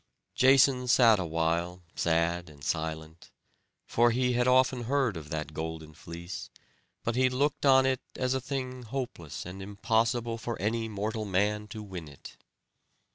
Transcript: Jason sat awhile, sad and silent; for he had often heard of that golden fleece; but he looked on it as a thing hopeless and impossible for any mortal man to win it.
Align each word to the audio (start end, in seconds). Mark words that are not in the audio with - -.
Jason 0.33 0.87
sat 0.87 1.19
awhile, 1.19 1.83
sad 1.93 2.49
and 2.49 2.63
silent; 2.63 3.29
for 3.85 4.09
he 4.09 4.33
had 4.33 4.47
often 4.47 4.85
heard 4.85 5.15
of 5.15 5.29
that 5.29 5.53
golden 5.53 5.93
fleece; 5.93 6.49
but 7.03 7.15
he 7.15 7.29
looked 7.29 7.67
on 7.67 7.85
it 7.85 8.01
as 8.15 8.33
a 8.33 8.41
thing 8.41 8.81
hopeless 8.81 9.45
and 9.45 9.61
impossible 9.61 10.39
for 10.39 10.59
any 10.59 10.89
mortal 10.89 11.23
man 11.25 11.67
to 11.67 11.83
win 11.83 12.07
it. 12.07 12.35